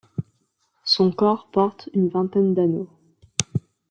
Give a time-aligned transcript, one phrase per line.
[0.83, 2.89] Son corps porte une vingtaine d'anneaux.